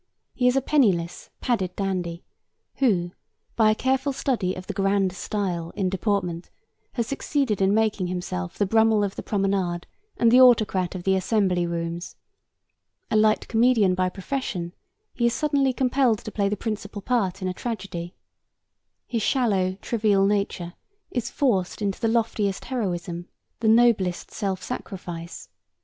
He 0.33 0.47
is 0.47 0.55
a 0.55 0.63
penniless, 0.63 1.29
padded 1.41 1.75
dandy 1.75 2.23
who, 2.77 3.11
by 3.55 3.69
a 3.69 3.75
careful 3.75 4.13
study 4.13 4.55
of 4.55 4.65
the 4.65 4.73
'grand 4.73 5.13
style' 5.13 5.69
in 5.75 5.89
deportment, 5.91 6.49
has 6.93 7.05
succeeded 7.05 7.61
in 7.61 7.71
making 7.71 8.07
himself 8.07 8.57
the 8.57 8.65
Brummel 8.65 9.03
of 9.03 9.15
the 9.15 9.21
promenade 9.21 9.85
and 10.17 10.31
the 10.31 10.41
autocrat 10.41 10.95
of 10.95 11.03
the 11.03 11.13
Assembly 11.15 11.67
Rooms. 11.67 12.15
A 13.11 13.15
light 13.15 13.47
comedian 13.47 13.93
by 13.93 14.09
profession, 14.09 14.73
he 15.13 15.27
is 15.27 15.35
suddenly 15.35 15.71
compelled 15.71 16.17
to 16.17 16.31
play 16.31 16.49
the 16.49 16.57
principal 16.57 17.03
part 17.03 17.39
in 17.43 17.47
a 17.47 17.53
tragedy. 17.53 18.15
His 19.05 19.21
shallow, 19.21 19.77
trivial 19.83 20.25
nature 20.25 20.73
is 21.11 21.29
forced 21.29 21.79
into 21.79 21.99
the 21.99 22.07
loftiest 22.07 22.65
heroism, 22.65 23.27
the 23.59 23.67
noblest 23.67 24.31
self 24.31 24.63
sacrifice. 24.63 25.47